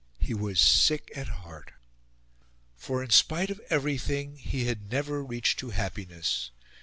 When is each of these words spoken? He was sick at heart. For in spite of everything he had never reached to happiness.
He 0.17 0.33
was 0.33 0.59
sick 0.59 1.11
at 1.15 1.27
heart. 1.27 1.73
For 2.75 3.03
in 3.03 3.11
spite 3.11 3.51
of 3.51 3.61
everything 3.69 4.37
he 4.37 4.65
had 4.65 4.91
never 4.91 5.23
reached 5.23 5.59
to 5.59 5.69
happiness. 5.69 6.49